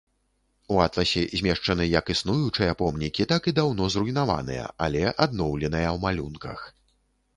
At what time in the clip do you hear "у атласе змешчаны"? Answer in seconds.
0.75-1.85